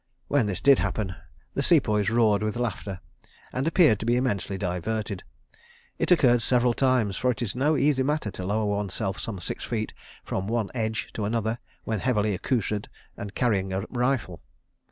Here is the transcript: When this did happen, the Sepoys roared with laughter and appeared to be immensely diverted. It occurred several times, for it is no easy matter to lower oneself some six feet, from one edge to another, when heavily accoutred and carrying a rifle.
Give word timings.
When 0.29 0.47
this 0.47 0.61
did 0.61 0.79
happen, 0.79 1.13
the 1.53 1.61
Sepoys 1.61 2.09
roared 2.09 2.41
with 2.41 2.55
laughter 2.57 3.01
and 3.53 3.67
appeared 3.67 3.99
to 3.99 4.05
be 4.07 4.15
immensely 4.15 4.57
diverted. 4.57 5.23
It 5.99 6.09
occurred 6.09 6.41
several 6.41 6.73
times, 6.73 7.17
for 7.17 7.29
it 7.29 7.43
is 7.43 7.53
no 7.53 7.77
easy 7.77 8.01
matter 8.01 8.31
to 8.31 8.43
lower 8.43 8.65
oneself 8.65 9.19
some 9.19 9.37
six 9.39 9.63
feet, 9.63 9.93
from 10.23 10.47
one 10.47 10.71
edge 10.73 11.11
to 11.13 11.25
another, 11.25 11.59
when 11.83 11.99
heavily 11.99 12.33
accoutred 12.33 12.89
and 13.15 13.35
carrying 13.35 13.73
a 13.73 13.81
rifle. 13.91 14.41